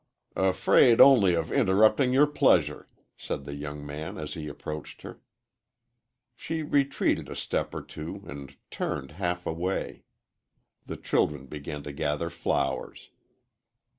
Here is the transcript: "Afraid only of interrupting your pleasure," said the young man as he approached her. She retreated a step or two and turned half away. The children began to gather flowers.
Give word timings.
"Afraid 0.35 0.99
only 0.99 1.35
of 1.35 1.51
interrupting 1.51 2.11
your 2.11 2.25
pleasure," 2.25 2.87
said 3.17 3.45
the 3.45 3.53
young 3.53 3.85
man 3.85 4.17
as 4.17 4.33
he 4.33 4.47
approached 4.47 5.03
her. 5.03 5.21
She 6.35 6.63
retreated 6.63 7.29
a 7.29 7.35
step 7.35 7.71
or 7.75 7.83
two 7.83 8.23
and 8.25 8.57
turned 8.71 9.11
half 9.11 9.45
away. 9.45 10.05
The 10.87 10.97
children 10.97 11.45
began 11.45 11.83
to 11.83 11.91
gather 11.93 12.31
flowers. 12.31 13.11